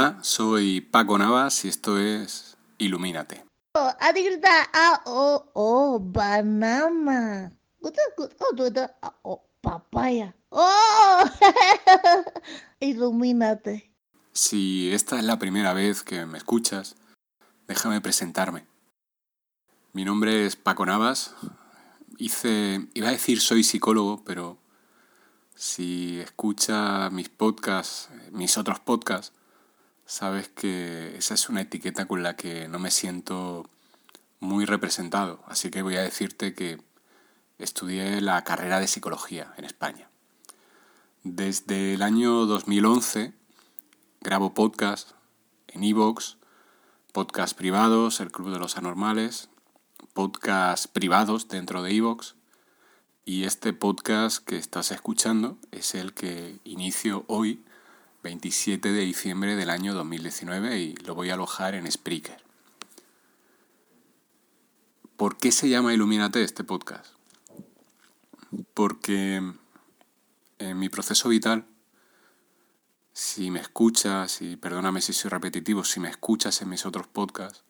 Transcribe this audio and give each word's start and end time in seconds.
Hola, 0.00 0.16
soy 0.22 0.80
Paco 0.80 1.18
Navas 1.18 1.66
y 1.66 1.68
esto 1.68 1.98
es 1.98 2.56
Ilumínate. 2.78 3.44
Oh, 3.74 3.92
banana. 6.00 7.52
Oh, 9.20 9.44
papaya. 9.60 10.34
Oh, 10.48 11.24
ilumínate. 12.80 13.92
Si 14.32 14.90
esta 14.90 15.18
es 15.18 15.24
la 15.24 15.38
primera 15.38 15.74
vez 15.74 16.02
que 16.02 16.24
me 16.24 16.38
escuchas, 16.38 16.96
déjame 17.68 18.00
presentarme. 18.00 18.64
Mi 19.92 20.06
nombre 20.06 20.46
es 20.46 20.56
Paco 20.56 20.86
Navas. 20.86 21.34
Hice, 22.16 22.88
iba 22.94 23.08
a 23.08 23.12
decir 23.12 23.42
soy 23.42 23.64
psicólogo, 23.64 24.24
pero 24.24 24.56
si 25.54 26.20
escucha 26.20 27.10
mis 27.10 27.28
podcasts, 27.28 28.08
mis 28.32 28.56
otros 28.56 28.80
podcasts, 28.80 29.38
sabes 30.10 30.48
que 30.48 31.16
esa 31.16 31.34
es 31.34 31.48
una 31.48 31.60
etiqueta 31.60 32.06
con 32.06 32.24
la 32.24 32.34
que 32.34 32.66
no 32.66 32.80
me 32.80 32.90
siento 32.90 33.70
muy 34.40 34.64
representado. 34.64 35.40
Así 35.46 35.70
que 35.70 35.82
voy 35.82 35.96
a 35.96 36.02
decirte 36.02 36.52
que 36.52 36.82
estudié 37.58 38.20
la 38.20 38.42
carrera 38.42 38.80
de 38.80 38.88
psicología 38.88 39.54
en 39.56 39.64
España. 39.64 40.08
Desde 41.22 41.94
el 41.94 42.02
año 42.02 42.46
2011 42.46 43.32
grabo 44.20 44.52
podcasts 44.52 45.14
en 45.68 45.84
iVoox, 45.84 46.34
podcasts 47.12 47.54
privados, 47.54 48.18
el 48.18 48.32
Club 48.32 48.50
de 48.50 48.58
los 48.58 48.76
Anormales, 48.76 49.48
podcasts 50.12 50.88
privados 50.88 51.46
dentro 51.46 51.84
de 51.84 51.92
iVoox. 51.92 52.34
Y 53.24 53.44
este 53.44 53.72
podcast 53.72 54.44
que 54.44 54.56
estás 54.56 54.90
escuchando 54.90 55.56
es 55.70 55.94
el 55.94 56.14
que 56.14 56.58
inicio 56.64 57.24
hoy, 57.28 57.62
27 58.22 58.92
de 58.92 59.00
diciembre 59.00 59.56
del 59.56 59.70
año 59.70 59.94
2019, 59.94 60.78
y 60.78 60.94
lo 60.96 61.14
voy 61.14 61.30
a 61.30 61.34
alojar 61.34 61.74
en 61.74 61.90
Spreaker. 61.90 62.42
¿Por 65.16 65.36
qué 65.36 65.52
se 65.52 65.68
llama 65.68 65.94
Ilumínate 65.94 66.42
este 66.42 66.64
podcast? 66.64 67.14
Porque 68.74 69.42
en 70.58 70.78
mi 70.78 70.88
proceso 70.88 71.28
vital, 71.28 71.66
si 73.12 73.50
me 73.50 73.60
escuchas, 73.60 74.40
y 74.42 74.56
perdóname 74.56 75.00
si 75.00 75.12
soy 75.12 75.30
repetitivo, 75.30 75.84
si 75.84 76.00
me 76.00 76.08
escuchas 76.08 76.62
en 76.62 76.68
mis 76.68 76.86
otros 76.86 77.06
podcasts, 77.06 77.64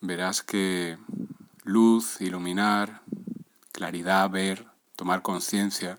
verás 0.00 0.42
que 0.42 0.98
luz, 1.62 2.20
iluminar, 2.20 3.02
claridad, 3.72 4.28
ver, 4.30 4.66
tomar 4.96 5.22
conciencia, 5.22 5.98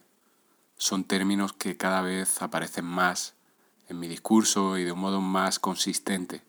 son 0.78 1.04
términos 1.04 1.54
que 1.54 1.78
cada 1.78 2.02
vez 2.02 2.42
aparecen 2.42 2.86
más 2.86 3.34
en 3.90 4.00
mi 4.00 4.08
discurso 4.08 4.78
y 4.78 4.84
de 4.84 4.92
un 4.92 5.00
modo 5.00 5.22
más 5.22 5.60
consistente. 5.60 6.42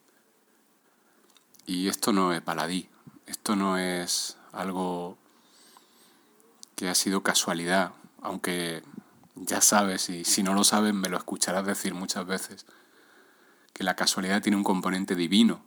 Y 1.67 1.89
esto 1.89 2.13
no 2.13 2.33
es 2.33 2.45
baladí, 2.45 2.89
esto 3.27 3.57
no 3.57 3.79
es 3.79 4.37
algo 4.53 5.19
que 6.75 6.89
ha 6.89 6.95
sido 6.95 7.23
casualidad, 7.23 7.92
aunque 8.23 8.83
ya 9.35 9.61
sabes, 9.61 10.09
y 10.09 10.25
si 10.25 10.42
no 10.42 10.55
lo 10.55 10.65
sabes 10.65 10.95
me 10.95 11.09
lo 11.09 11.17
escucharás 11.17 11.67
decir 11.67 11.95
muchas 11.95 12.27
veces, 12.27 12.67
que 13.73 13.85
la 13.85 13.97
casualidad 13.97 14.42
tiene 14.42 14.57
un 14.57 14.65
componente 14.65 15.15
divino 15.15 15.63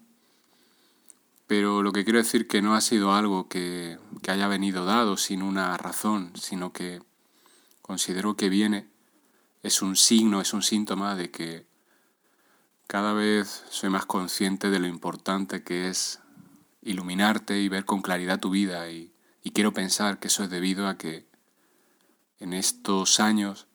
pero 1.49 1.81
lo 1.81 1.91
que 1.93 2.03
quiero 2.03 2.19
decir 2.19 2.47
que 2.47 2.61
no 2.61 2.75
ha 2.75 2.81
sido 2.81 3.15
algo 3.15 3.49
que, 3.49 3.97
que 4.21 4.29
haya 4.29 4.47
venido 4.47 4.85
dado 4.85 5.17
sin 5.17 5.41
una 5.41 5.75
razón, 5.77 6.31
sino 6.35 6.71
que 6.73 7.01
considero 7.89 8.35
que 8.35 8.49
viene, 8.49 8.87
es 9.63 9.81
un 9.81 9.95
signo, 9.95 10.41
es 10.41 10.53
un 10.53 10.61
síntoma 10.61 11.15
de 11.15 11.31
que 11.31 11.65
cada 12.85 13.13
vez 13.13 13.63
soy 13.71 13.89
más 13.89 14.05
consciente 14.05 14.69
de 14.69 14.77
lo 14.77 14.85
importante 14.85 15.63
que 15.63 15.89
es 15.89 16.19
iluminarte 16.83 17.59
y 17.59 17.67
ver 17.67 17.85
con 17.85 18.03
claridad 18.03 18.39
tu 18.39 18.51
vida 18.51 18.91
y, 18.91 19.11
y 19.41 19.49
quiero 19.53 19.73
pensar 19.73 20.19
que 20.19 20.27
eso 20.27 20.43
es 20.43 20.51
debido 20.51 20.87
a 20.87 20.99
que 20.99 21.25
en 22.39 22.53
estos 22.53 23.19
años, 23.19 23.65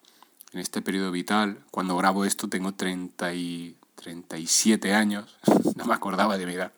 en 0.53 0.61
este 0.61 0.81
periodo 0.81 1.11
vital, 1.11 1.65
cuando 1.73 1.97
grabo 1.97 2.25
esto 2.25 2.49
tengo 2.49 2.73
30 2.73 3.35
y 3.35 3.77
37 3.97 4.95
años, 4.95 5.37
no 5.75 5.87
me 5.87 5.95
acordaba 5.95 6.39
de 6.39 6.47
mi 6.47 6.53
edad, 6.53 6.73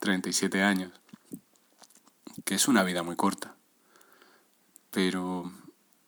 37 0.00 0.64
años, 0.64 0.90
que 2.44 2.56
es 2.56 2.66
una 2.66 2.82
vida 2.82 3.04
muy 3.04 3.14
corta. 3.14 3.54
Pero 4.90 5.52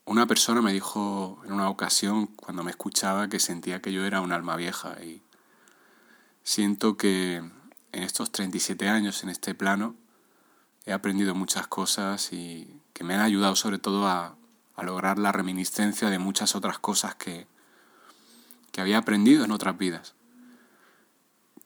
una 0.08 0.26
persona 0.26 0.62
me 0.62 0.72
dijo 0.72 1.40
en 1.44 1.52
una 1.52 1.68
ocasión, 1.68 2.28
cuando 2.28 2.64
me 2.64 2.70
escuchaba, 2.70 3.28
que 3.28 3.38
sentía 3.38 3.82
que 3.82 3.92
yo 3.92 4.04
era 4.06 4.22
un 4.22 4.32
alma 4.32 4.56
vieja 4.56 4.96
y 5.04 5.22
siento 6.42 6.96
que 6.96 7.36
en 7.36 8.02
estos 8.02 8.32
37 8.32 8.88
años, 8.88 9.22
en 9.22 9.28
este 9.28 9.54
plano, 9.54 9.94
he 10.86 10.94
aprendido 10.94 11.34
muchas 11.34 11.66
cosas 11.66 12.32
y 12.32 12.80
que 12.94 13.04
me 13.04 13.14
han 13.14 13.20
ayudado 13.20 13.54
sobre 13.54 13.78
todo 13.78 14.08
a, 14.08 14.34
a 14.76 14.82
lograr 14.82 15.18
la 15.18 15.30
reminiscencia 15.30 16.08
de 16.08 16.18
muchas 16.18 16.54
otras 16.56 16.78
cosas 16.78 17.14
que, 17.14 17.46
que 18.72 18.80
había 18.80 18.96
aprendido 18.96 19.44
en 19.44 19.52
otras 19.52 19.76
vidas. 19.76 20.14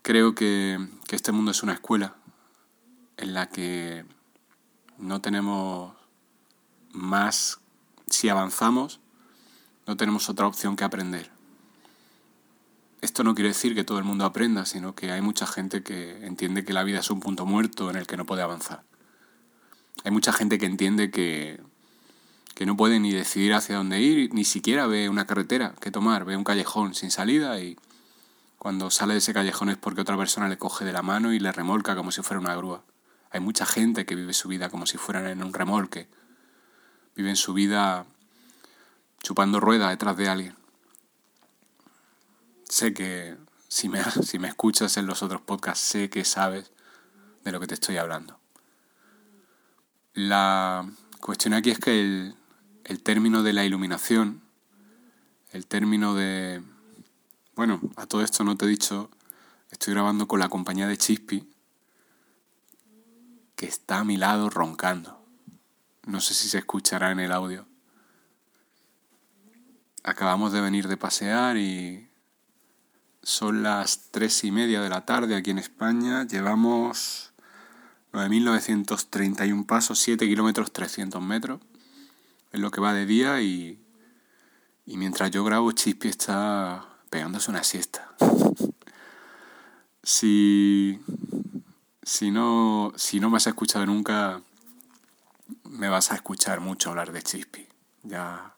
Creo 0.03 0.35
que, 0.35 0.85
que 1.07 1.15
este 1.15 1.31
mundo 1.31 1.53
es 1.53 1.63
una 1.63 1.75
escuela 1.75 2.17
en 3.19 3.35
la 3.35 3.49
que 3.49 4.05
no 4.99 5.21
tenemos 5.21 5.95
más, 6.91 7.61
si 8.13 8.29
avanzamos, 8.29 9.01
no 9.87 9.97
tenemos 9.97 10.29
otra 10.29 10.47
opción 10.47 10.77
que 10.77 10.85
aprender. 10.85 11.31
Esto 13.01 13.25
no 13.25 13.35
quiere 13.35 13.49
decir 13.49 13.75
que 13.75 13.83
todo 13.83 13.99
el 13.99 14.05
mundo 14.05 14.25
aprenda, 14.25 14.65
sino 14.65 14.95
que 14.95 15.11
hay 15.11 15.21
mucha 15.21 15.47
gente 15.47 15.83
que 15.83 16.25
entiende 16.25 16.65
que 16.65 16.73
la 16.73 16.85
vida 16.85 17.01
es 17.01 17.11
un 17.11 17.21
punto 17.21 17.47
muerto 17.47 17.91
en 17.91 17.97
el 17.97 18.07
que 18.07 18.17
no 18.17 18.27
puede 18.27 18.43
avanzar. 18.43 18.85
Hay 20.05 20.13
mucha 20.13 20.33
gente 20.33 20.59
que 20.59 20.67
entiende 20.67 21.11
que, 21.11 21.61
que 22.55 22.65
no 22.65 22.77
puede 22.77 23.01
ni 23.01 23.13
decidir 23.13 23.55
hacia 23.55 23.77
dónde 23.77 24.01
ir, 24.01 24.33
ni 24.33 24.45
siquiera 24.45 24.87
ve 24.87 25.09
una 25.09 25.27
carretera 25.27 25.75
que 25.81 25.91
tomar, 25.91 26.25
ve 26.25 26.37
un 26.37 26.45
callejón 26.45 26.95
sin 26.95 27.11
salida 27.11 27.59
y 27.61 27.77
cuando 28.59 28.91
sale 28.93 29.15
de 29.15 29.19
ese 29.19 29.35
callejón 29.35 29.71
es 29.71 29.77
porque 29.77 30.03
otra 30.03 30.17
persona 30.17 30.49
le 30.49 30.59
coge 30.59 30.85
de 30.85 30.93
la 30.93 31.03
mano 31.03 31.33
y 31.33 31.41
le 31.41 31.51
remolca 31.51 31.97
como 31.97 32.13
si 32.13 32.23
fuera 32.23 32.41
una 32.41 32.55
grúa. 32.55 32.85
Hay 33.31 33.41
mucha 33.41 33.67
gente 33.67 34.07
que 34.07 34.15
vive 34.15 34.33
su 34.35 34.47
vida 34.47 34.69
como 34.69 34.87
si 34.87 34.99
fueran 34.99 35.27
en 35.27 35.43
un 35.43 35.53
remolque. 35.53 36.07
Viven 37.15 37.37
su 37.37 37.53
vida 37.55 38.07
chupando 39.23 39.61
rueda 39.61 39.91
detrás 39.91 40.17
de 40.17 40.29
alguien. 40.29 40.57
Sé 42.69 42.95
que 42.95 43.37
si 43.69 43.89
me, 43.89 44.03
si 44.23 44.39
me 44.39 44.49
escuchas 44.49 44.97
en 44.97 45.07
los 45.07 45.23
otros 45.23 45.41
podcasts, 45.41 45.85
sé 45.85 46.11
que 46.11 46.25
sabes 46.25 46.73
de 47.45 47.53
lo 47.53 47.61
que 47.61 47.67
te 47.67 47.75
estoy 47.75 47.97
hablando. 47.97 48.39
La 50.15 50.89
cuestión 51.21 51.55
aquí 51.55 51.71
es 51.71 51.79
que 51.79 52.01
el, 52.01 52.35
el 52.85 53.03
término 53.03 53.43
de 53.43 53.53
la 53.53 53.65
iluminación, 53.65 54.43
el 55.53 55.67
término 55.67 56.15
de 56.15 56.63
bueno, 57.55 57.81
a 57.97 58.07
todo 58.07 58.23
esto 58.23 58.45
no 58.45 58.57
te 58.57 58.65
he 58.65 58.69
dicho, 58.69 59.11
estoy 59.71 59.93
grabando 59.93 60.27
con 60.27 60.41
la 60.41 60.49
compañía 60.49 60.87
de 60.87 60.97
Chispi, 60.97 61.49
que 63.57 63.67
está 63.67 63.99
a 63.99 64.05
mi 64.05 64.17
lado 64.17 64.49
roncando. 64.49 65.22
No 66.07 66.21
sé 66.21 66.35
si 66.35 66.49
se 66.49 66.59
escuchará 66.59 67.13
en 67.13 67.21
el 67.21 67.33
audio. 67.33 67.67
Acabamos 70.03 70.53
de 70.53 70.61
venir 70.61 70.89
de 70.89 70.97
pasear 70.97 71.57
y 71.57 72.09
son 73.23 73.63
las 73.63 74.11
tres 74.11 74.43
y 74.43 74.51
media 74.51 74.81
de 74.81 74.89
la 74.89 75.07
tarde 75.07 75.37
aquí 75.37 75.51
en 75.51 75.59
España. 75.59 76.27
Llevamos 76.27 77.33
9.931 78.13 79.65
pasos, 79.65 80.01
7 80.01 80.27
kilómetros 80.27 80.73
300 80.73 81.23
metros. 81.23 81.61
Es 82.51 82.61
lo 82.61 82.71
que 82.73 82.81
va 82.81 82.93
de 82.93 83.07
día 83.07 83.41
y, 83.41 83.79
y 84.85 84.97
mientras 84.97 85.31
yo 85.31 85.45
grabo, 85.45 85.71
Chispi 85.71 86.09
está 86.09 86.85
pegándose 87.11 87.51
una 87.51 87.63
siesta. 87.63 88.13
si, 90.03 91.01
si, 92.03 92.33
no, 92.33 92.93
si 92.97 93.21
no 93.21 93.31
me 93.31 93.37
has 93.37 93.47
escuchado 93.47 93.87
nunca, 93.87 94.43
me 95.73 95.89
vas 95.89 96.13
a 96.13 96.17
escuchar 96.17 96.61
mucho 96.61 96.91
hablar 96.91 97.13
de 97.13 97.23
Chispi. 97.23 97.67
Ya, 98.03 98.55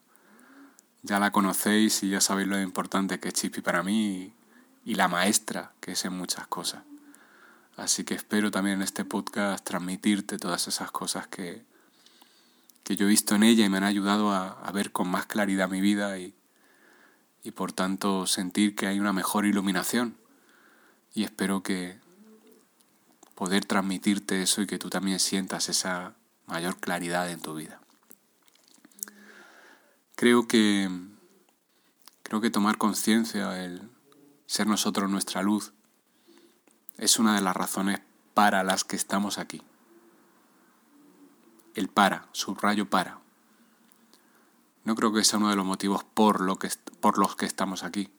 Ya 1.02 1.20
la 1.20 1.30
conocéis 1.30 2.02
y 2.02 2.08
ya 2.10 2.20
sabéis 2.20 2.48
lo 2.48 2.60
importante 2.60 3.20
que 3.20 3.28
es 3.28 3.34
Chippy 3.34 3.60
para 3.60 3.82
mí 3.82 4.34
y, 4.84 4.94
la 4.94 5.06
maestra 5.06 5.72
que 5.80 5.92
es 5.92 6.04
en 6.04 6.14
muchas 6.14 6.46
cosas. 6.48 6.82
Así 7.76 8.04
que 8.04 8.14
espero 8.14 8.50
también 8.50 8.76
en 8.76 8.82
este 8.82 9.04
podcast 9.04 9.64
transmitirte 9.64 10.38
todas 10.38 10.66
esas 10.66 10.90
cosas 10.90 11.26
que, 11.28 11.64
que 12.82 12.96
yo 12.96 13.06
he 13.06 13.08
visto 13.08 13.34
en 13.34 13.42
ella 13.42 13.64
y 13.64 13.68
me 13.68 13.76
han 13.76 13.84
ayudado 13.84 14.32
a, 14.32 14.70
ver 14.72 14.92
con 14.92 15.08
más 15.08 15.26
claridad 15.26 15.68
mi 15.68 15.80
vida 15.80 16.18
y, 16.18 16.34
y 17.42 17.50
por 17.52 17.72
tanto 17.72 18.26
sentir 18.26 18.74
que 18.74 18.86
hay 18.86 18.98
una 18.98 19.12
mejor 19.12 19.46
iluminación. 19.46 20.16
Y 21.14 21.24
espero 21.24 21.62
que 21.62 22.00
poder 23.34 23.64
transmitirte 23.66 24.42
eso 24.42 24.62
y 24.62 24.66
que 24.66 24.78
tú 24.78 24.90
también 24.90 25.20
sientas 25.20 25.68
esa 25.68 26.16
mayor 26.46 26.78
claridad 26.78 27.30
en 27.30 27.40
tu 27.40 27.54
vida. 27.54 27.80
Creo 30.16 30.46
que 30.46 30.88
creo 32.22 32.40
que 32.40 32.50
tomar 32.50 32.78
conciencia, 32.78 33.64
el 33.64 33.82
ser 34.46 34.66
nosotros 34.66 35.10
nuestra 35.10 35.42
luz, 35.42 35.72
es 36.96 37.18
una 37.18 37.34
de 37.34 37.40
las 37.40 37.56
razones 37.56 38.00
para 38.34 38.64
las 38.64 38.84
que 38.84 38.96
estamos 38.96 39.38
aquí 39.38 39.62
el 41.74 41.88
para, 41.88 42.28
subrayo 42.32 42.88
para. 42.88 43.18
No 44.84 44.94
creo 44.94 45.12
que 45.12 45.24
sea 45.24 45.38
uno 45.38 45.50
de 45.50 45.56
los 45.56 45.66
motivos 45.66 46.04
por, 46.04 46.40
lo 46.40 46.58
que, 46.58 46.70
por 47.00 47.18
los 47.18 47.36
que 47.36 47.46
estamos 47.46 47.82
aquí. 47.82 48.12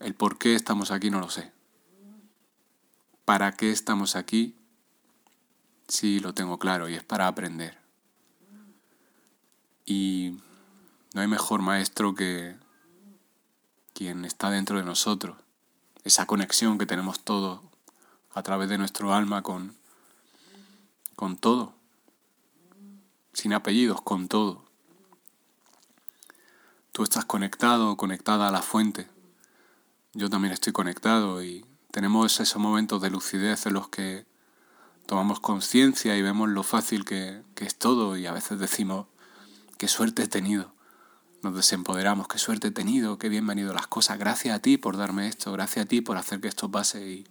El 0.00 0.14
por 0.14 0.38
qué 0.38 0.54
estamos 0.54 0.90
aquí 0.90 1.10
no 1.10 1.20
lo 1.20 1.30
sé. 1.30 1.52
¿Para 3.24 3.52
qué 3.52 3.70
estamos 3.70 4.16
aquí? 4.16 4.56
Sí, 5.90 6.20
lo 6.20 6.32
tengo 6.32 6.58
claro 6.58 6.88
y 6.88 6.94
es 6.94 7.04
para 7.04 7.26
aprender. 7.26 7.76
Y 9.84 10.38
no 11.12 11.20
hay 11.20 11.26
mejor 11.26 11.60
maestro 11.60 12.14
que 12.14 12.56
quien 13.92 14.24
está 14.24 14.48
dentro 14.48 14.78
de 14.78 14.84
nosotros. 14.84 15.36
Esa 16.04 16.26
conexión 16.26 16.78
que 16.78 16.86
tenemos 16.86 17.20
todos 17.20 17.60
a 18.32 18.42
través 18.42 18.70
de 18.70 18.78
nuestro 18.78 19.12
alma 19.12 19.42
con, 19.42 19.74
con 21.16 21.36
todo 21.36 21.74
sin 23.32 23.52
apellidos, 23.52 24.00
con 24.02 24.28
todo. 24.28 24.64
Tú 26.92 27.02
estás 27.02 27.24
conectado, 27.24 27.96
conectada 27.96 28.48
a 28.48 28.52
la 28.52 28.62
fuente. 28.62 29.08
Yo 30.12 30.28
también 30.28 30.52
estoy 30.52 30.72
conectado 30.72 31.42
y 31.42 31.64
tenemos 31.90 32.38
esos 32.40 32.60
momentos 32.60 33.00
de 33.02 33.10
lucidez 33.10 33.66
en 33.66 33.74
los 33.74 33.88
que 33.88 34.29
tomamos 35.10 35.40
conciencia 35.40 36.16
y 36.16 36.22
vemos 36.22 36.48
lo 36.48 36.62
fácil 36.62 37.04
que, 37.04 37.42
es 37.56 37.76
todo 37.76 38.16
y 38.16 38.26
a 38.26 38.32
veces 38.32 38.60
decimos, 38.60 39.08
qué 39.76 39.88
suerte 39.88 40.22
he 40.22 40.28
tenido. 40.28 40.72
Nos 41.42 41.52
desempoderamos, 41.56 42.28
qué 42.28 42.38
suerte 42.38 42.68
he 42.68 42.70
tenido, 42.70 43.18
qué 43.18 43.28
bien 43.28 43.44
me 43.44 43.56
las 43.56 43.88
cosas. 43.88 44.20
Gracias 44.20 44.54
a 44.54 44.60
ti 44.60 44.76
por 44.76 44.96
darme 44.96 45.26
esto, 45.26 45.50
gracias 45.50 45.84
a 45.84 45.88
ti 45.88 46.00
por 46.00 46.16
hacer 46.16 46.40
que 46.40 46.46
esto 46.46 46.70
pase 46.70 47.10
y 47.10 47.26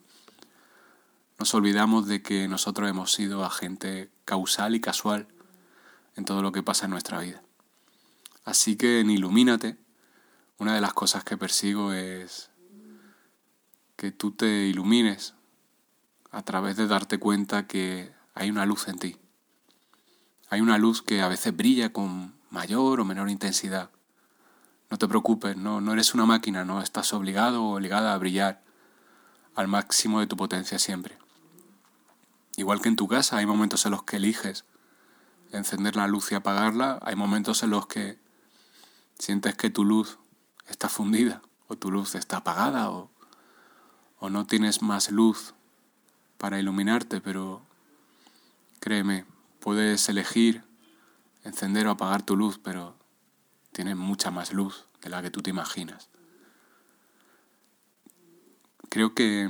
nos 1.37 1.53
olvidamos 1.53 2.05
de 2.05 2.21
que 2.21 2.49
nosotros 2.49 2.89
hemos 2.89 3.13
sido 3.13 3.45
agente 3.45 4.09
causal 4.25 4.75
y 4.75 4.81
casual 4.81 5.29
en 6.17 6.25
todo 6.25 6.41
lo 6.41 6.51
que 6.51 6.61
pasa 6.61 6.83
en 6.83 6.91
nuestra 6.91 7.21
vida. 7.21 7.41
Así 8.43 8.75
que 8.75 8.99
en 8.99 9.09
Ilumínate, 9.09 9.77
una 10.57 10.75
de 10.75 10.81
las 10.81 10.91
cosas 10.91 11.23
que 11.23 11.37
persigo 11.37 11.93
es 11.93 12.49
que 13.95 14.11
tú 14.11 14.31
te 14.31 14.67
ilumines 14.67 15.35
a 16.31 16.41
través 16.43 16.75
de 16.77 16.87
darte 16.87 17.17
cuenta 17.17 17.67
que 17.67 18.13
hay 18.35 18.49
una 18.49 18.65
luz 18.65 18.87
en 18.87 18.99
ti. 18.99 19.17
Hay 20.49 20.61
una 20.61 20.77
luz 20.77 21.01
que 21.01 21.21
a 21.21 21.27
veces 21.27 21.55
brilla 21.55 21.91
con 21.91 22.35
mayor 22.49 22.99
o 22.99 23.05
menor 23.05 23.29
intensidad. 23.29 23.89
No 24.89 24.97
te 24.97 25.07
preocupes, 25.07 25.57
no, 25.57 25.81
no 25.81 25.93
eres 25.93 26.13
una 26.13 26.25
máquina, 26.25 26.65
no 26.65 26.81
estás 26.81 27.13
obligado 27.13 27.63
o 27.63 27.75
obligada 27.75 28.13
a 28.13 28.17
brillar 28.17 28.63
al 29.55 29.67
máximo 29.67 30.19
de 30.19 30.27
tu 30.27 30.35
potencia 30.37 30.79
siempre. 30.79 31.17
Igual 32.57 32.81
que 32.81 32.89
en 32.89 32.95
tu 32.95 33.07
casa 33.07 33.37
hay 33.37 33.45
momentos 33.45 33.85
en 33.85 33.91
los 33.91 34.03
que 34.03 34.17
eliges 34.17 34.65
encender 35.51 35.95
la 35.95 36.07
luz 36.07 36.31
y 36.31 36.35
apagarla, 36.35 36.99
hay 37.01 37.15
momentos 37.15 37.63
en 37.63 37.71
los 37.71 37.87
que 37.87 38.19
sientes 39.17 39.55
que 39.55 39.69
tu 39.69 39.83
luz 39.83 40.19
está 40.67 40.89
fundida 40.89 41.41
o 41.67 41.75
tu 41.75 41.91
luz 41.91 42.15
está 42.15 42.37
apagada 42.37 42.89
o, 42.89 43.11
o 44.19 44.29
no 44.29 44.45
tienes 44.45 44.81
más 44.81 45.11
luz 45.11 45.53
para 46.39 46.57
iluminarte, 46.57 47.21
pero 47.21 47.61
créeme, 48.79 49.25
puedes 49.59 50.09
elegir 50.09 50.63
encender 51.43 51.85
o 51.85 51.91
apagar 51.91 52.23
tu 52.23 52.35
luz, 52.35 52.59
pero 52.63 52.95
tienes 53.73 53.95
mucha 53.95 54.31
más 54.31 54.53
luz 54.53 54.87
de 55.01 55.09
la 55.09 55.21
que 55.21 55.29
tú 55.29 55.41
te 55.41 55.49
imaginas. 55.49 56.09
Creo 58.89 59.13
que 59.13 59.49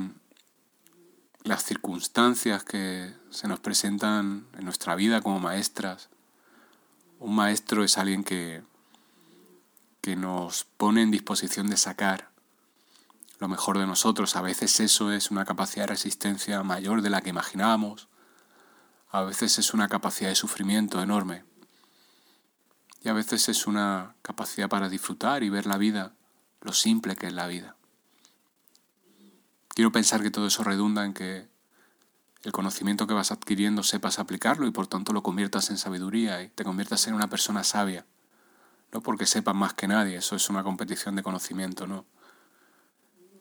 las 1.44 1.64
circunstancias 1.64 2.64
que 2.64 3.14
se 3.30 3.48
nos 3.48 3.60
presentan 3.60 4.48
en 4.58 4.66
nuestra 4.66 4.96
vida 4.96 5.22
como 5.22 5.40
maestras. 5.40 6.10
Un 7.20 7.36
maestro 7.36 7.84
es 7.84 7.98
alguien 7.98 8.24
que, 8.24 8.64
que 10.02 10.16
nos 10.16 10.64
pone 10.64 11.04
en 11.04 11.12
disposición 11.12 11.70
de 11.70 11.78
sacar 11.78 12.29
lo 13.40 13.48
mejor 13.48 13.80
de 13.80 13.88
nosotros. 13.88 14.36
A 14.36 14.42
veces 14.42 14.80
eso 14.80 15.12
es 15.12 15.32
una 15.32 15.46
capacidad 15.46 15.84
de 15.84 15.94
resistencia 15.94 16.62
mayor 16.64 17.02
de 17.02 17.10
la 17.10 17.22
que 17.22 17.30
imaginábamos. 17.30 18.08
A 19.12 19.24
veces 19.24 19.58
es 19.58 19.74
una 19.74 19.88
capacidad 19.88 20.30
de 20.30 20.36
sufrimiento 20.36 21.02
enorme. 21.02 21.44
Y 23.02 23.10
a 23.10 23.14
veces 23.14 23.48
es 23.50 23.66
una 23.66 24.16
capacidad 24.22 24.70
para 24.70 24.90
disfrutar 24.90 25.44
y 25.44 25.50
ver 25.50 25.66
la 25.66 25.78
vida, 25.78 26.14
lo 26.62 26.74
simple 26.74 27.16
que 27.16 27.28
es 27.28 27.34
la 27.34 27.48
vida. 27.48 27.76
Quiero 29.70 29.92
pensar 29.92 30.22
que 30.22 30.32
todo 30.32 30.48
eso 30.48 30.64
redunda 30.64 31.06
en 31.06 31.14
que 31.14 31.48
el 32.44 32.52
conocimiento 32.52 33.08
que 33.08 33.14
vas 33.14 33.32
adquiriendo 33.32 33.84
sepas 33.84 34.20
aplicarlo 34.20 34.68
y 34.68 34.72
por 34.72 34.88
tanto 34.88 35.14
lo 35.14 35.24
conviertas 35.24 35.70
en 35.70 35.78
sabiduría 35.78 36.42
y 36.42 36.50
te 36.50 36.66
conviertas 36.66 37.08
en 37.08 37.14
una 37.14 37.30
persona 37.30 37.64
sabia. 37.64 38.06
No 38.92 39.02
porque 39.02 39.26
sepas 39.26 39.56
más 39.56 39.74
que 39.74 39.88
nadie, 39.88 40.18
eso 40.18 40.36
es 40.36 40.50
una 40.50 40.64
competición 40.64 41.16
de 41.16 41.24
conocimiento, 41.24 41.88
no. 41.88 42.06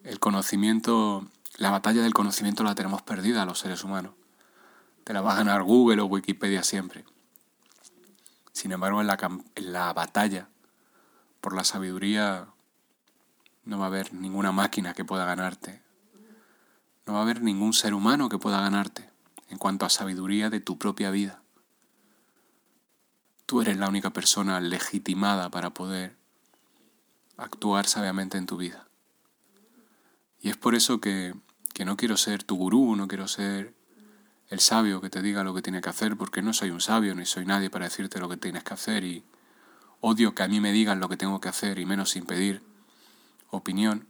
El 0.09 0.21
conocimiento, 0.21 1.29
la 1.59 1.71
batalla 1.71 2.01
del 2.01 2.15
conocimiento 2.15 2.65
la 2.65 2.75
tenemos 2.75 3.03
perdida 3.03 3.45
los 3.45 3.59
seres 3.59 3.85
humanos. 3.85 4.15
Te 5.05 5.13
la 5.13 5.21
va 5.21 5.33
a 5.33 5.37
ganar 5.37 5.63
Google 5.63 6.01
o 6.01 6.07
Wikipedia 6.07 6.63
siempre. 6.63 7.05
Sin 8.53 8.73
embargo, 8.73 9.03
en 9.03 9.07
la, 9.07 9.19
en 9.55 9.73
la 9.75 9.93
batalla 9.93 10.49
por 11.43 11.55
la 11.55 11.63
sabiduría 11.63 12.47
no 13.67 13.79
va 13.79 13.85
a 13.85 13.89
haber 13.89 14.15
ninguna 14.15 14.51
máquina 14.51 14.95
que 14.95 15.05
pueda 15.05 15.27
ganarte. 15.27 15.83
No 17.05 17.13
va 17.13 17.19
a 17.19 17.23
haber 17.23 17.43
ningún 17.43 17.75
ser 17.75 17.93
humano 17.93 18.31
que 18.31 18.39
pueda 18.39 18.63
ganarte 18.63 19.11
en 19.51 19.59
cuanto 19.59 19.85
a 19.85 19.91
sabiduría 19.91 20.49
de 20.49 20.61
tu 20.61 20.79
propia 20.79 21.11
vida. 21.11 21.43
Tú 23.45 23.61
eres 23.61 23.77
la 23.77 23.91
única 23.91 24.09
persona 24.09 24.59
legitimada 24.59 25.51
para 25.51 25.75
poder 25.75 26.17
actuar 27.37 27.87
sabiamente 27.87 28.39
en 28.39 28.47
tu 28.47 28.57
vida. 28.57 28.88
Y 30.41 30.51
es 30.51 30.57
por 30.57 30.75
eso 30.75 31.01
que, 31.01 31.35
que 31.75 31.85
no 31.85 31.97
quiero 31.97 32.17
ser 32.17 32.43
tu 32.43 32.57
gurú, 32.57 32.97
no 32.97 33.09
quiero 33.09 33.29
ser 33.29 33.75
el 34.49 34.61
sabio 34.61 35.01
que 35.01 35.11
te 35.11 35.21
diga 35.21 35.45
lo 35.45 35.55
que 35.55 35.63
tiene 35.63 35.81
que 35.81 35.91
hacer, 35.91 36.17
porque 36.17 36.43
no 36.43 36.53
soy 36.53 36.71
un 36.71 36.81
sabio 36.81 37.15
ni 37.15 37.27
soy 37.27 37.45
nadie 37.45 37.71
para 37.71 37.85
decirte 37.85 38.19
lo 38.19 38.29
que 38.29 38.37
tienes 38.37 38.65
que 38.65 38.75
hacer 38.75 39.05
y 39.05 39.25
odio 40.01 40.35
que 40.35 40.43
a 40.43 40.49
mí 40.49 40.61
me 40.61 40.73
digan 40.73 41.01
lo 41.01 41.09
que 41.09 41.17
tengo 41.17 41.41
que 41.41 41.49
hacer 41.49 41.79
y 41.79 41.87
menos 41.87 42.11
sin 42.11 42.25
pedir 42.25 42.63
opinión, 43.51 44.07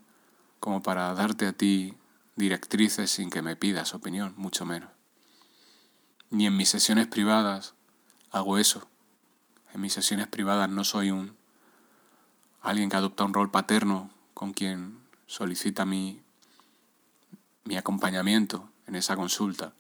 como 0.60 0.82
para 0.82 1.12
darte 1.14 1.46
a 1.46 1.52
ti 1.52 1.94
directrices 2.36 3.10
sin 3.10 3.30
que 3.30 3.42
me 3.42 3.56
pidas 3.56 3.94
opinión, 3.94 4.34
mucho 4.36 4.64
menos. 4.64 4.90
Ni 6.30 6.46
en 6.46 6.56
mis 6.56 6.68
sesiones 6.68 7.06
privadas 7.06 7.74
hago 8.30 8.58
eso. 8.58 8.88
En 9.74 9.80
mis 9.80 9.92
sesiones 9.92 10.26
privadas 10.26 10.68
no 10.68 10.84
soy 10.84 11.10
un 11.10 11.36
alguien 12.60 12.90
que 12.90 12.96
adopta 12.96 13.24
un 13.24 13.34
rol 13.34 13.50
paterno 13.50 14.10
con 14.34 14.52
quien 14.52 14.97
solicita 15.28 15.84
mi, 15.84 16.20
mi 17.64 17.76
acompañamiento 17.76 18.68
en 18.86 18.96
esa 18.96 19.14
consulta, 19.14 19.74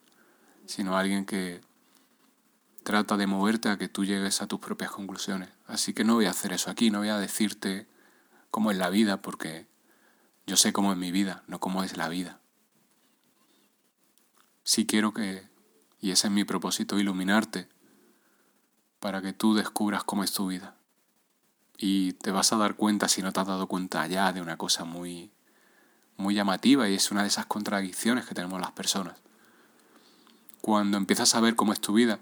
sino 0.66 0.96
alguien 0.96 1.24
que 1.24 1.62
trata 2.84 3.16
de 3.16 3.26
moverte 3.26 3.70
a 3.70 3.78
que 3.78 3.88
tú 3.88 4.04
llegues 4.04 4.40
a 4.40 4.46
tus 4.46 4.60
propias 4.60 4.90
conclusiones. 4.90 5.48
Así 5.66 5.94
que 5.94 6.04
no 6.04 6.14
voy 6.14 6.26
a 6.26 6.30
hacer 6.30 6.52
eso 6.52 6.70
aquí, 6.70 6.90
no 6.90 6.98
voy 6.98 7.08
a 7.08 7.18
decirte 7.18 7.88
cómo 8.50 8.70
es 8.70 8.76
la 8.76 8.90
vida, 8.90 9.20
porque 9.22 9.66
yo 10.46 10.56
sé 10.56 10.72
cómo 10.72 10.92
es 10.92 10.98
mi 10.98 11.10
vida, 11.10 11.42
no 11.48 11.60
cómo 11.60 11.82
es 11.82 11.96
la 11.96 12.08
vida. 12.08 12.40
Si 14.64 14.86
quiero 14.86 15.14
que, 15.14 15.48
y 15.98 16.10
ese 16.10 16.26
es 16.26 16.32
mi 16.32 16.44
propósito, 16.44 16.98
iluminarte 16.98 17.68
para 19.00 19.22
que 19.22 19.32
tú 19.32 19.54
descubras 19.54 20.04
cómo 20.04 20.24
es 20.24 20.32
tu 20.32 20.48
vida. 20.48 20.76
Y 21.78 22.12
te 22.14 22.32
vas 22.32 22.52
a 22.52 22.56
dar 22.56 22.74
cuenta, 22.74 23.08
si 23.08 23.22
no 23.22 23.32
te 23.32 23.40
has 23.40 23.46
dado 23.46 23.66
cuenta 23.66 24.06
ya, 24.06 24.32
de 24.32 24.42
una 24.42 24.58
cosa 24.58 24.84
muy, 24.84 25.30
muy 26.18 26.34
llamativa 26.34 26.88
y 26.88 26.94
es 26.94 27.10
una 27.10 27.22
de 27.22 27.28
esas 27.28 27.46
contradicciones 27.46 28.26
que 28.26 28.34
tenemos 28.34 28.60
las 28.60 28.72
personas. 28.72 29.16
Cuando 30.60 30.98
empiezas 30.98 31.34
a 31.34 31.40
ver 31.40 31.56
cómo 31.56 31.72
es 31.72 31.80
tu 31.80 31.94
vida 31.94 32.18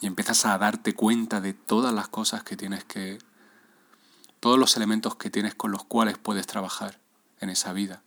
y 0.00 0.06
empiezas 0.06 0.44
a 0.46 0.56
darte 0.58 0.94
cuenta 0.94 1.40
de 1.40 1.54
todas 1.54 1.92
las 1.92 2.08
cosas 2.08 2.44
que 2.44 2.56
tienes 2.56 2.84
que 2.84 3.18
todos 4.40 4.58
los 4.58 4.76
elementos 4.76 5.16
que 5.16 5.30
tienes 5.30 5.54
con 5.54 5.70
los 5.70 5.84
cuales 5.84 6.18
puedes 6.18 6.46
trabajar 6.46 6.98
en 7.40 7.48
esa 7.48 7.72
vida. 7.72 8.02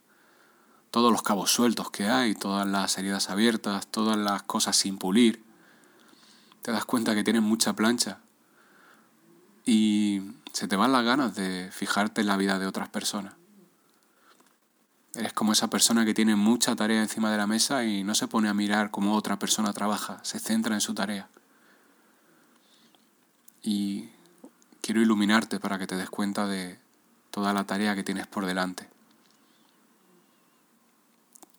Todos 0.91 1.11
los 1.11 1.23
cabos 1.23 1.51
sueltos 1.51 1.89
que 1.91 2.07
hay, 2.07 2.35
todas 2.35 2.67
las 2.67 2.97
heridas 2.97 3.29
abiertas, 3.29 3.87
todas 3.87 4.17
las 4.17 4.43
cosas 4.43 4.75
sin 4.75 4.97
pulir. 4.97 5.43
Te 6.61 6.71
das 6.71 6.85
cuenta 6.85 7.15
que 7.15 7.23
tienes 7.23 7.41
mucha 7.41 7.73
plancha 7.73 8.19
y 9.65 10.21
se 10.53 10.67
te 10.67 10.75
van 10.75 10.91
las 10.91 11.03
ganas 11.05 11.35
de 11.35 11.69
fijarte 11.71 12.21
en 12.21 12.27
la 12.27 12.37
vida 12.37 12.59
de 12.59 12.67
otras 12.67 12.89
personas. 12.89 13.33
Eres 15.15 15.31
como 15.31 15.53
esa 15.53 15.69
persona 15.69 16.03
que 16.03 16.13
tiene 16.13 16.35
mucha 16.35 16.75
tarea 16.75 17.01
encima 17.01 17.31
de 17.31 17.37
la 17.37 17.47
mesa 17.47 17.85
y 17.85 18.03
no 18.03 18.15
se 18.15 18.27
pone 18.27 18.49
a 18.49 18.53
mirar 18.53 18.91
cómo 18.91 19.15
otra 19.15 19.39
persona 19.39 19.71
trabaja, 19.71 20.19
se 20.23 20.39
centra 20.39 20.75
en 20.75 20.81
su 20.81 20.93
tarea. 20.93 21.29
Y 23.61 24.09
quiero 24.81 25.01
iluminarte 25.01 25.59
para 25.59 25.79
que 25.79 25.87
te 25.87 25.95
des 25.95 26.09
cuenta 26.09 26.47
de 26.47 26.77
toda 27.31 27.53
la 27.53 27.63
tarea 27.63 27.95
que 27.95 28.03
tienes 28.03 28.27
por 28.27 28.45
delante. 28.45 28.89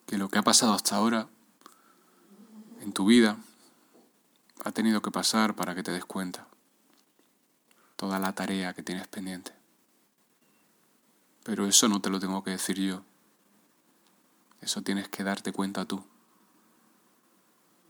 Que 0.07 0.19
lo 0.19 0.29
que 0.29 0.39
ha 0.39 0.43
pasado 0.43 0.75
hasta 0.75 0.97
ahora 0.97 1.27
en 2.83 2.93
tu 2.93 3.07
vida 3.07 3.39
ha 4.65 4.73
tenido 4.73 5.01
que 5.01 5.11
pasar 5.11 5.55
para 5.55 5.75
que 5.75 5.83
te 5.83 5.93
des 5.93 6.05
cuenta 6.05 6.47
toda 7.97 8.19
la 8.19 8.35
tarea 8.35 8.75
que 8.75 8.83
tienes 8.83 9.09
pendiente. 9.09 9.53
Pero 11.43 11.67
eso 11.67 11.89
no 11.89 12.01
te 12.01 12.11
lo 12.11 12.21
tengo 12.21 12.45
que 12.45 12.51
decir 12.51 12.79
yo. 12.79 13.03
Eso 14.67 14.83
tienes 14.83 15.09
que 15.09 15.23
darte 15.23 15.53
cuenta 15.53 15.85
tú. 15.85 16.05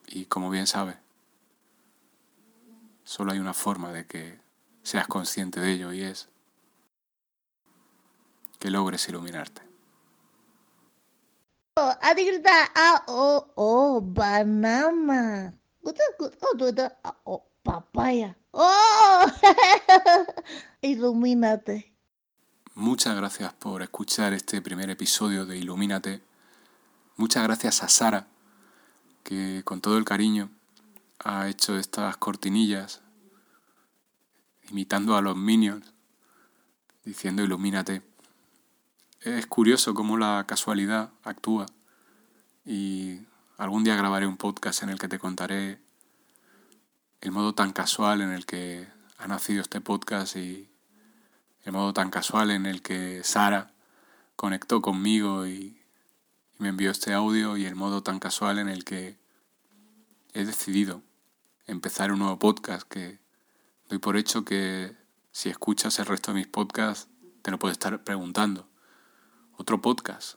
Y 0.08 0.26
como 0.26 0.50
bien 0.50 0.66
sabes, 0.66 0.98
solo 3.02 3.32
hay 3.32 3.38
una 3.38 3.54
forma 3.54 3.94
de 3.94 4.06
que 4.06 4.38
seas 4.82 5.06
consciente 5.06 5.58
de 5.58 5.72
ello 5.72 5.94
y 5.94 6.02
es 6.02 6.28
que 8.58 8.68
logres 8.68 9.08
iluminarte. 9.08 9.62
Oh, 11.76 11.94
oh, 13.06 13.52
oh, 13.54 14.00
banana. 14.02 15.58
Oh, 17.24 17.46
papaya. 17.62 18.36
¡Oh! 18.50 19.26
Ilumínate. 20.82 21.94
Muchas 22.74 23.16
gracias 23.16 23.54
por 23.54 23.80
escuchar 23.80 24.34
este 24.34 24.60
primer 24.60 24.90
episodio 24.90 25.46
de 25.46 25.56
Ilumínate. 25.56 26.35
Muchas 27.18 27.44
gracias 27.44 27.82
a 27.82 27.88
Sara, 27.88 28.26
que 29.24 29.62
con 29.64 29.80
todo 29.80 29.96
el 29.96 30.04
cariño 30.04 30.50
ha 31.24 31.48
hecho 31.48 31.78
estas 31.78 32.18
cortinillas, 32.18 33.00
imitando 34.68 35.16
a 35.16 35.22
los 35.22 35.34
minions, 35.34 35.94
diciendo 37.06 37.42
Ilumínate. 37.42 38.02
Es 39.22 39.46
curioso 39.46 39.94
cómo 39.94 40.18
la 40.18 40.44
casualidad 40.46 41.10
actúa 41.24 41.64
y 42.66 43.20
algún 43.56 43.82
día 43.82 43.96
grabaré 43.96 44.26
un 44.26 44.36
podcast 44.36 44.82
en 44.82 44.90
el 44.90 44.98
que 44.98 45.08
te 45.08 45.18
contaré 45.18 45.80
el 47.22 47.32
modo 47.32 47.54
tan 47.54 47.72
casual 47.72 48.20
en 48.20 48.30
el 48.30 48.44
que 48.44 48.88
ha 49.16 49.26
nacido 49.26 49.62
este 49.62 49.80
podcast 49.80 50.36
y 50.36 50.68
el 51.64 51.72
modo 51.72 51.94
tan 51.94 52.10
casual 52.10 52.50
en 52.50 52.66
el 52.66 52.82
que 52.82 53.24
Sara 53.24 53.72
conectó 54.36 54.82
conmigo 54.82 55.46
y, 55.46 55.80
me 56.58 56.68
envió 56.68 56.90
este 56.90 57.12
audio 57.12 57.56
y 57.56 57.66
el 57.66 57.74
modo 57.74 58.02
tan 58.02 58.18
casual 58.18 58.58
en 58.58 58.68
el 58.68 58.84
que 58.84 59.18
he 60.32 60.44
decidido 60.44 61.02
empezar 61.66 62.12
un 62.12 62.20
nuevo 62.20 62.38
podcast 62.38 62.86
que 62.88 63.18
doy 63.88 63.98
por 63.98 64.16
hecho 64.16 64.44
que 64.44 64.96
si 65.32 65.48
escuchas 65.48 65.98
el 65.98 66.06
resto 66.06 66.32
de 66.32 66.38
mis 66.38 66.46
podcasts 66.46 67.08
te 67.42 67.50
lo 67.50 67.58
puedes 67.58 67.74
estar 67.74 68.02
preguntando. 68.04 68.68
Otro 69.56 69.80
podcast. 69.80 70.34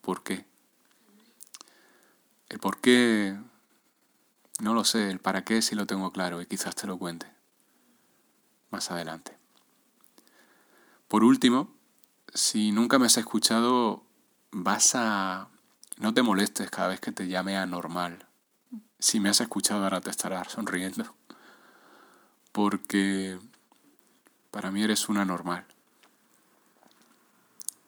¿Por 0.00 0.22
qué? 0.22 0.46
El 2.48 2.58
por 2.58 2.80
qué 2.80 3.38
no 4.60 4.74
lo 4.74 4.84
sé, 4.84 5.10
el 5.10 5.20
para 5.20 5.44
qué 5.44 5.62
sí 5.62 5.74
lo 5.74 5.86
tengo 5.86 6.12
claro 6.12 6.42
y 6.42 6.46
quizás 6.46 6.74
te 6.74 6.86
lo 6.86 6.98
cuente 6.98 7.26
más 8.70 8.90
adelante. 8.90 9.36
Por 11.08 11.24
último, 11.24 11.74
si 12.32 12.72
nunca 12.72 12.98
me 12.98 13.06
has 13.06 13.16
escuchado, 13.16 14.04
vas 14.50 14.94
a... 14.94 15.49
No 16.00 16.12
te 16.12 16.22
molestes 16.22 16.70
cada 16.70 16.88
vez 16.88 16.98
que 16.98 17.12
te 17.12 17.28
llame 17.28 17.56
anormal. 17.56 18.26
Si 18.98 19.20
me 19.20 19.28
has 19.28 19.40
escuchado 19.40 19.84
ahora 19.84 20.00
te 20.00 20.10
estarás 20.10 20.50
sonriendo. 20.50 21.14
Porque 22.50 23.38
para 24.50 24.72
mí 24.72 24.82
eres 24.82 25.08
una 25.08 25.24
normal. 25.24 25.64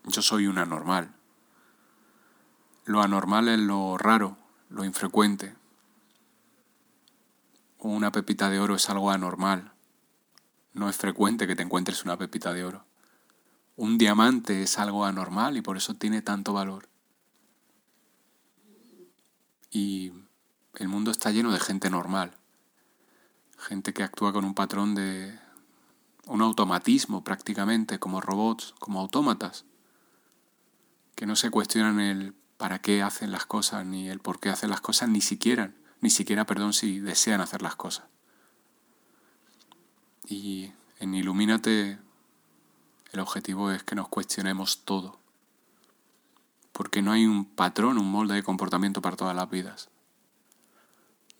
Yo 0.04 0.22
soy 0.22 0.46
una 0.46 0.64
normal. 0.64 1.12
Lo 2.84 3.02
anormal 3.02 3.48
es 3.48 3.58
lo 3.58 3.96
raro, 3.98 4.36
lo 4.68 4.84
infrecuente, 4.84 5.54
una 7.78 8.12
pepita 8.12 8.48
de 8.48 8.60
oro 8.60 8.76
es 8.76 8.88
algo 8.90 9.10
anormal. 9.10 9.72
No 10.72 10.88
es 10.88 10.96
frecuente 10.96 11.48
que 11.48 11.56
te 11.56 11.64
encuentres 11.64 12.04
una 12.04 12.16
pepita 12.16 12.52
de 12.52 12.64
oro. 12.64 12.84
Un 13.74 13.98
diamante 13.98 14.62
es 14.62 14.78
algo 14.78 15.04
anormal 15.04 15.56
y 15.56 15.62
por 15.62 15.76
eso 15.76 15.94
tiene 15.94 16.22
tanto 16.22 16.52
valor. 16.52 16.91
Y 19.72 20.12
el 20.74 20.86
mundo 20.86 21.10
está 21.10 21.32
lleno 21.32 21.50
de 21.50 21.58
gente 21.58 21.90
normal. 21.90 22.36
Gente 23.58 23.92
que 23.92 24.04
actúa 24.04 24.32
con 24.32 24.44
un 24.44 24.54
patrón 24.54 24.94
de 24.94 25.36
un 26.26 26.42
automatismo 26.42 27.24
prácticamente, 27.24 27.98
como 27.98 28.20
robots, 28.20 28.74
como 28.78 29.00
autómatas, 29.00 29.64
que 31.16 31.26
no 31.26 31.34
se 31.34 31.50
cuestionan 31.50 31.98
el 31.98 32.34
para 32.56 32.78
qué 32.78 33.02
hacen 33.02 33.32
las 33.32 33.46
cosas, 33.46 33.84
ni 33.84 34.08
el 34.08 34.20
por 34.20 34.38
qué 34.38 34.50
hacen 34.50 34.70
las 34.70 34.80
cosas, 34.80 35.08
ni 35.08 35.20
siquiera 35.20 35.72
ni 36.02 36.10
siquiera, 36.10 36.44
perdón, 36.44 36.74
si 36.74 36.98
desean 36.98 37.40
hacer 37.40 37.62
las 37.62 37.76
cosas. 37.76 38.04
Y 40.26 40.72
en 40.98 41.14
Ilumínate 41.14 41.98
el 43.12 43.20
objetivo 43.20 43.70
es 43.70 43.84
que 43.84 43.94
nos 43.94 44.08
cuestionemos 44.08 44.84
todo, 44.84 45.18
porque 46.72 47.02
no 47.02 47.12
hay 47.12 47.26
un 47.26 47.44
patrón, 47.44 47.98
un 47.98 48.10
molde 48.10 48.34
de 48.34 48.42
comportamiento 48.42 49.02
para 49.02 49.16
todas 49.16 49.36
las 49.36 49.50
vidas. 49.50 49.88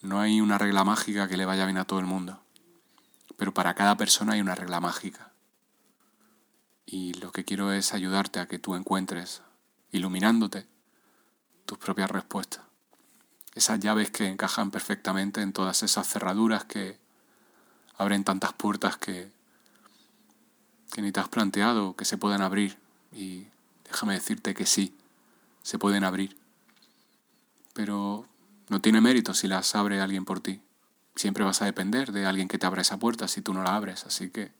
No 0.00 0.20
hay 0.20 0.40
una 0.40 0.58
regla 0.58 0.84
mágica 0.84 1.28
que 1.28 1.36
le 1.36 1.44
vaya 1.44 1.64
bien 1.64 1.78
a 1.78 1.84
todo 1.84 2.00
el 2.00 2.06
mundo, 2.06 2.40
pero 3.36 3.54
para 3.54 3.74
cada 3.74 3.96
persona 3.96 4.34
hay 4.34 4.40
una 4.40 4.54
regla 4.54 4.80
mágica. 4.80 5.32
Y 6.84 7.14
lo 7.14 7.32
que 7.32 7.44
quiero 7.44 7.72
es 7.72 7.94
ayudarte 7.94 8.40
a 8.40 8.46
que 8.46 8.58
tú 8.58 8.74
encuentres, 8.74 9.42
iluminándote, 9.92 10.66
tus 11.64 11.78
propias 11.78 12.10
respuestas 12.10 12.62
esas 13.54 13.80
llaves 13.80 14.10
que 14.10 14.26
encajan 14.26 14.70
perfectamente 14.70 15.42
en 15.42 15.52
todas 15.52 15.82
esas 15.82 16.08
cerraduras 16.08 16.64
que 16.64 16.98
abren 17.96 18.24
tantas 18.24 18.52
puertas 18.52 18.96
que, 18.96 19.30
que 20.90 21.02
ni 21.02 21.12
te 21.12 21.20
has 21.20 21.28
planteado 21.28 21.94
que 21.94 22.04
se 22.04 22.16
puedan 22.16 22.42
abrir. 22.42 22.78
Y 23.12 23.46
déjame 23.84 24.14
decirte 24.14 24.54
que 24.54 24.66
sí, 24.66 24.96
se 25.62 25.78
pueden 25.78 26.04
abrir. 26.04 26.36
Pero 27.74 28.26
no 28.68 28.80
tiene 28.80 29.00
mérito 29.00 29.34
si 29.34 29.48
las 29.48 29.74
abre 29.74 30.00
alguien 30.00 30.24
por 30.24 30.40
ti. 30.40 30.62
Siempre 31.14 31.44
vas 31.44 31.62
a 31.62 31.66
depender 31.66 32.12
de 32.12 32.26
alguien 32.26 32.48
que 32.48 32.58
te 32.58 32.66
abra 32.66 32.82
esa 32.82 32.98
puerta 32.98 33.28
si 33.28 33.42
tú 33.42 33.52
no 33.54 33.62
la 33.62 33.76
abres. 33.76 34.04
Así 34.06 34.30
que 34.30 34.52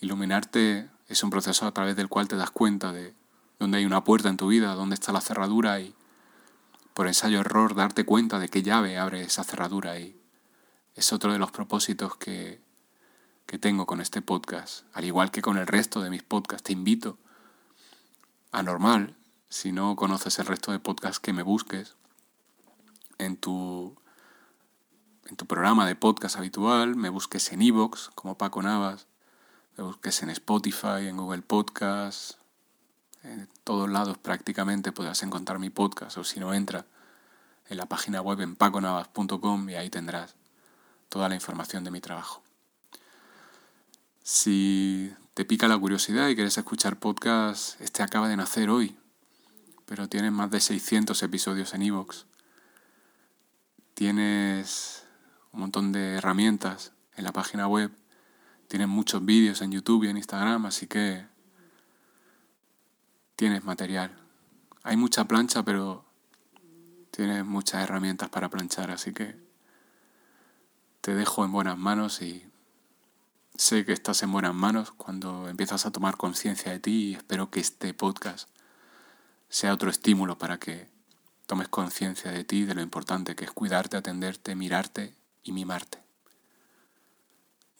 iluminarte 0.00 0.88
es 1.08 1.22
un 1.22 1.30
proceso 1.30 1.66
a 1.66 1.72
través 1.72 1.96
del 1.96 2.08
cual 2.08 2.28
te 2.28 2.36
das 2.36 2.50
cuenta 2.50 2.92
de 2.92 3.14
dónde 3.58 3.78
hay 3.78 3.86
una 3.86 4.04
puerta 4.04 4.28
en 4.28 4.36
tu 4.36 4.48
vida, 4.48 4.74
dónde 4.74 4.94
está 4.94 5.12
la 5.12 5.20
cerradura 5.20 5.80
y 5.80 5.94
por 6.94 7.06
ensayo 7.06 7.40
error 7.40 7.74
darte 7.74 8.04
cuenta 8.04 8.38
de 8.38 8.48
qué 8.48 8.62
llave 8.62 8.98
abre 8.98 9.22
esa 9.22 9.44
cerradura 9.44 9.98
y 9.98 10.20
es 10.94 11.12
otro 11.12 11.32
de 11.32 11.38
los 11.38 11.52
propósitos 11.52 12.16
que, 12.16 12.60
que 13.46 13.58
tengo 13.58 13.86
con 13.86 14.00
este 14.00 14.20
podcast, 14.20 14.84
al 14.92 15.04
igual 15.04 15.30
que 15.30 15.42
con 15.42 15.56
el 15.58 15.66
resto 15.66 16.02
de 16.02 16.10
mis 16.10 16.24
podcasts. 16.24 16.64
Te 16.64 16.72
invito 16.72 17.18
a 18.50 18.62
normal, 18.62 19.16
si 19.48 19.72
no 19.72 19.96
conoces 19.96 20.38
el 20.38 20.46
resto 20.46 20.72
de 20.72 20.78
podcasts, 20.78 21.20
que 21.20 21.32
me 21.32 21.42
busques 21.42 21.96
en 23.18 23.36
tu, 23.36 23.96
en 25.26 25.36
tu 25.36 25.46
programa 25.46 25.86
de 25.86 25.96
podcast 25.96 26.36
habitual, 26.36 26.96
me 26.96 27.08
busques 27.08 27.52
en 27.52 27.62
Evox 27.62 28.10
como 28.14 28.36
Paco 28.36 28.62
Navas, 28.62 29.06
me 29.76 29.84
busques 29.84 30.22
en 30.22 30.30
Spotify, 30.30 31.06
en 31.08 31.16
Google 31.16 31.42
Podcasts, 31.42 32.38
en 33.22 33.48
todos 33.64 33.88
lados 33.88 34.18
prácticamente 34.18 34.92
podrás 34.92 35.22
encontrar 35.22 35.58
mi 35.58 35.70
podcast 35.70 36.18
o 36.18 36.24
si 36.24 36.40
no 36.40 36.54
entra 36.54 36.86
en 37.68 37.76
la 37.76 37.86
página 37.86 38.20
web 38.20 38.40
en 38.40 38.56
paconavas.com 38.56 39.68
y 39.68 39.74
ahí 39.74 39.90
tendrás 39.90 40.34
toda 41.08 41.28
la 41.28 41.34
información 41.34 41.84
de 41.84 41.90
mi 41.90 42.00
trabajo. 42.00 42.42
Si 44.22 45.12
te 45.34 45.44
pica 45.44 45.68
la 45.68 45.78
curiosidad 45.78 46.28
y 46.28 46.34
quieres 46.34 46.58
escuchar 46.58 46.98
podcast, 46.98 47.80
este 47.80 48.02
acaba 48.02 48.28
de 48.28 48.36
nacer 48.36 48.70
hoy, 48.70 48.97
pero 49.88 50.08
tienes 50.08 50.30
más 50.30 50.50
de 50.52 50.60
600 50.60 51.20
episodios 51.24 51.74
en 51.74 51.82
iVoox. 51.82 52.26
Tienes 53.94 55.06
un 55.50 55.60
montón 55.60 55.90
de 55.90 56.14
herramientas 56.14 56.92
en 57.16 57.24
la 57.24 57.32
página 57.32 57.66
web 57.66 57.90
Tienes 58.68 58.88
muchos 58.88 59.24
vídeos 59.24 59.62
en 59.62 59.72
YouTube 59.72 60.04
y 60.04 60.08
en 60.08 60.18
Instagram, 60.18 60.66
así 60.66 60.86
que 60.86 61.26
tienes 63.34 63.64
material. 63.64 64.14
Hay 64.82 64.98
mucha 64.98 65.24
plancha, 65.24 65.62
pero 65.62 66.04
tienes 67.10 67.46
muchas 67.46 67.82
herramientas 67.82 68.28
para 68.28 68.50
planchar, 68.50 68.90
así 68.90 69.14
que 69.14 69.36
te 71.00 71.14
dejo 71.14 71.46
en 71.46 71.52
buenas 71.52 71.78
manos 71.78 72.20
y 72.20 72.44
sé 73.54 73.86
que 73.86 73.94
estás 73.94 74.22
en 74.22 74.32
buenas 74.32 74.54
manos 74.54 74.92
cuando 74.92 75.48
empiezas 75.48 75.86
a 75.86 75.90
tomar 75.90 76.18
conciencia 76.18 76.70
de 76.70 76.78
ti 76.78 76.90
y 76.90 77.14
espero 77.14 77.50
que 77.50 77.60
este 77.60 77.94
podcast 77.94 78.50
sea 79.48 79.72
otro 79.72 79.90
estímulo 79.90 80.38
para 80.38 80.58
que 80.58 80.88
tomes 81.46 81.68
conciencia 81.68 82.30
de 82.30 82.44
ti, 82.44 82.64
de 82.64 82.74
lo 82.74 82.82
importante 82.82 83.34
que 83.34 83.44
es 83.44 83.50
cuidarte, 83.50 83.96
atenderte, 83.96 84.54
mirarte 84.54 85.14
y 85.42 85.52
mimarte. 85.52 85.98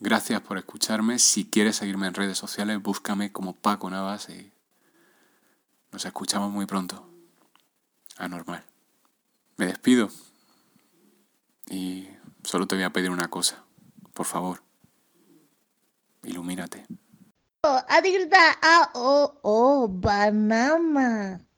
Gracias 0.01 0.41
por 0.41 0.59
escucharme. 0.59 1.19
Si 1.19 1.45
quieres 1.45 1.77
seguirme 1.77 2.07
en 2.07 2.15
redes 2.15 2.39
sociales, 2.39 2.81
búscame 2.81 3.33
como 3.33 3.55
Paco 3.55 3.91
Navas 3.91 4.29
y 4.31 4.53
nos 5.93 6.05
escuchamos 6.05 6.51
muy 6.53 6.67
pronto. 6.67 7.07
Anormal. 8.17 8.65
Me 9.57 9.67
despido 9.67 10.09
y 11.69 12.09
solo 12.45 12.67
te 12.67 12.77
voy 12.77 12.85
a 12.85 12.93
pedir 12.93 13.11
una 13.11 13.29
cosa. 13.29 13.65
Por 14.15 14.27
favor, 14.27 14.63
ilumínate. 16.23 16.87
Oh, 17.65 17.81
ah, 17.89 18.91
oh, 18.95 19.39
oh, 19.43 19.89
banana. 19.89 21.41